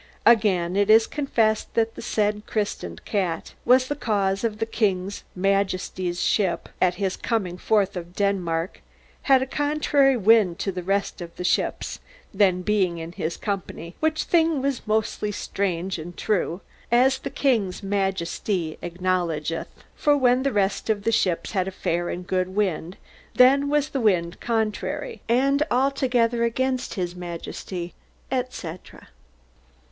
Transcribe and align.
Againe 0.25 0.75
it 0.75 0.89
is 0.89 1.05
confessed 1.05 1.75
that 1.75 1.93
the 1.93 2.01
said 2.01 2.41
christened 2.47 3.05
cat 3.05 3.53
was 3.65 3.87
the 3.87 3.95
cause 3.95 4.43
of 4.43 4.57
the 4.57 4.65
kinges 4.65 5.21
majestie's 5.35 6.19
shippe, 6.19 6.69
at 6.81 6.95
his 6.95 7.15
coming 7.15 7.55
forthe 7.55 7.95
of 7.95 8.15
Denmarke, 8.15 8.81
had 9.29 9.43
a 9.43 9.45
contrarie 9.45 10.17
winde 10.17 10.57
to 10.57 10.71
the 10.71 10.81
rest 10.81 11.21
of 11.21 11.35
the 11.35 11.43
shippes 11.43 11.99
then 12.33 12.63
being 12.63 12.97
in 12.97 13.11
his 13.11 13.37
companie, 13.37 13.93
which 13.99 14.23
thing 14.23 14.59
was 14.59 14.87
most 14.87 15.21
straunge 15.35 15.99
and 16.01 16.17
true, 16.17 16.61
as 16.91 17.19
the 17.19 17.29
kinges 17.29 17.83
majestie 17.83 18.79
acknowledgeth, 18.81 19.67
for 19.95 20.17
when 20.17 20.41
the 20.41 20.51
rest 20.51 20.89
of 20.89 21.03
the 21.03 21.11
shippes 21.11 21.51
had 21.51 21.67
a 21.67 21.69
fair 21.71 22.09
and 22.09 22.25
good 22.25 22.55
winde, 22.55 22.97
then 23.35 23.69
was 23.69 23.89
the 23.89 24.01
winde 24.01 24.39
contrairie, 24.41 25.21
and 25.29 25.61
altogether 25.69 26.43
against 26.43 26.95
his 26.95 27.13
majestie,' 27.15 27.93
etc."[C] 28.31 28.33
[C] 28.33 28.33
Hone's 28.33 28.63
"Every 28.63 28.77
day 28.77 28.97
Book," 28.97 28.99
vol. 28.99 28.99
i. 29.03 29.07